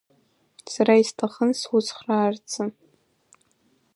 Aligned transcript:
Сара 0.71 0.93
исҭахын 1.01 1.49
суцхраарцы. 1.59 2.61